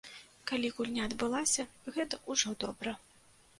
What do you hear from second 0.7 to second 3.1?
гульня адбылася, гэта ўжо добра.